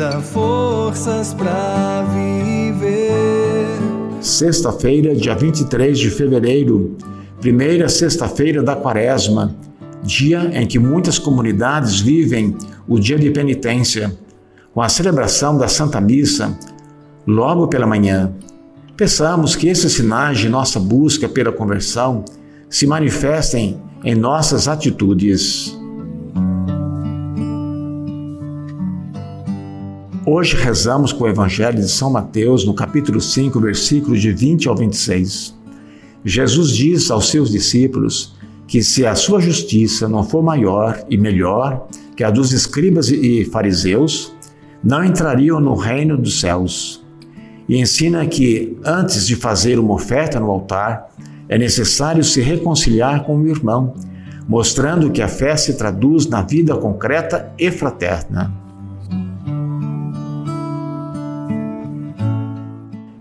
[0.00, 3.66] Dá forças para viver.
[4.22, 6.96] Sexta-feira, dia 23 de fevereiro,
[7.38, 9.54] primeira sexta-feira da quaresma,
[10.02, 12.56] dia em que muitas comunidades vivem
[12.88, 14.16] o dia de penitência,
[14.72, 16.58] com a celebração da Santa Missa,
[17.26, 18.32] logo pela manhã.
[18.96, 22.24] Peçamos que esses sinais de nossa busca pela conversão
[22.70, 25.78] se manifestem em nossas atitudes.
[30.32, 34.76] Hoje rezamos com o Evangelho de São Mateus, no capítulo 5, versículos de 20 ao
[34.76, 35.58] 26.
[36.24, 41.88] Jesus diz aos seus discípulos que se a sua justiça não for maior e melhor
[42.14, 44.32] que a dos escribas e fariseus,
[44.84, 47.04] não entrariam no reino dos céus.
[47.68, 51.08] E ensina que antes de fazer uma oferta no altar,
[51.48, 53.94] é necessário se reconciliar com o irmão,
[54.48, 58.69] mostrando que a fé se traduz na vida concreta e fraterna.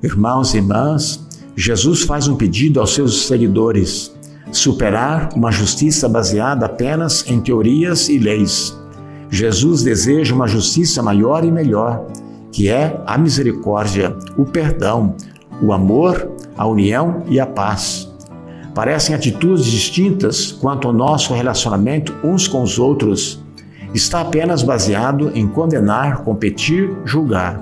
[0.02, 4.16] Irmãos e irmãs, Jesus faz um pedido aos seus seguidores:
[4.50, 8.78] superar uma justiça baseada apenas em teorias e leis.
[9.30, 12.08] Jesus deseja uma justiça maior e melhor,
[12.50, 15.16] que é a misericórdia, o perdão,
[15.62, 18.10] o amor, a união e a paz.
[18.74, 23.44] Parecem atitudes distintas quanto ao nosso relacionamento uns com os outros.
[23.94, 27.62] Está apenas baseado em condenar, competir, julgar.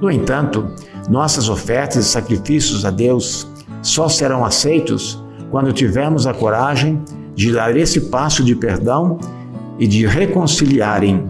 [0.00, 0.70] No entanto,
[1.08, 3.46] nossas ofertas e sacrifícios a Deus
[3.82, 7.02] só serão aceitos quando tivermos a coragem
[7.34, 9.18] de dar esse passo de perdão
[9.78, 11.24] e de reconciliarem.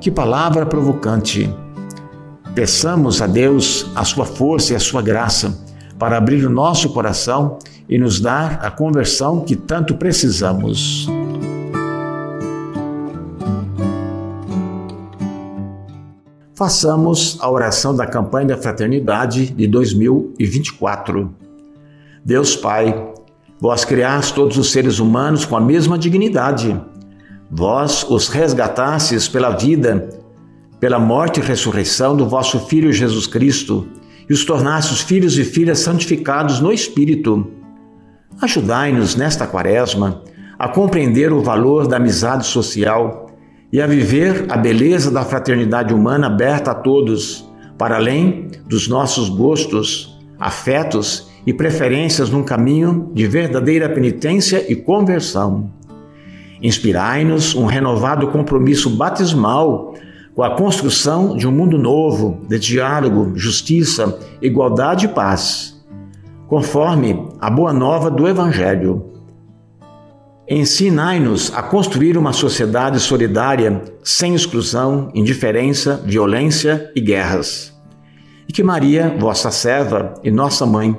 [0.00, 1.48] Que palavra provocante!
[2.54, 5.58] Peçamos a Deus a sua força e a sua graça
[5.98, 11.08] para abrir o nosso coração e nos dar a conversão que tanto precisamos.
[16.62, 21.34] Façamos a oração da campanha da fraternidade de 2024.
[22.24, 23.12] Deus Pai,
[23.60, 26.80] vós criaste todos os seres humanos com a mesma dignidade.
[27.50, 30.08] Vós os resgatastes pela vida,
[30.78, 33.88] pela morte e ressurreição do vosso Filho Jesus Cristo
[34.30, 37.44] e os tornastes filhos e filhas santificados no Espírito.
[38.40, 40.22] Ajudai-nos nesta quaresma
[40.56, 43.31] a compreender o valor da amizade social
[43.72, 49.30] e a viver a beleza da fraternidade humana aberta a todos, para além dos nossos
[49.30, 55.70] gostos, afetos e preferências num caminho de verdadeira penitência e conversão.
[56.60, 59.94] Inspirai-nos um renovado compromisso batismal
[60.34, 65.82] com a construção de um mundo novo, de diálogo, justiça, igualdade e paz,
[66.46, 69.12] conforme a boa nova do Evangelho.
[70.54, 77.72] Ensinai-nos a construir uma sociedade solidária, sem exclusão, indiferença, violência e guerras.
[78.46, 80.94] E que Maria, vossa serva e nossa mãe,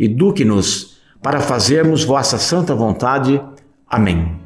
[0.00, 3.38] eduque-nos para fazermos vossa santa vontade.
[3.86, 4.40] Amém.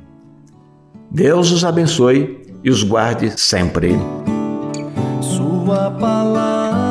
[1.09, 3.93] Deus os abençoe e os guarde sempre.
[5.21, 6.88] Sua palavra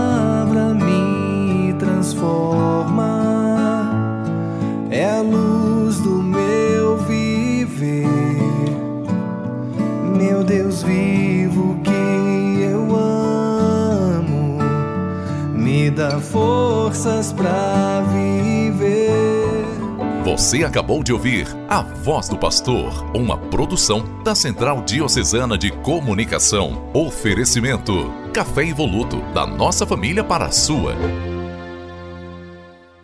[10.48, 14.58] Deus vivo que eu amo,
[15.54, 19.66] me dá forças para viver.
[20.24, 26.90] Você acabou de ouvir A Voz do Pastor, uma produção da Central Diocesana de Comunicação.
[26.94, 30.96] Oferecimento: Café Evoluto, da nossa família para a sua.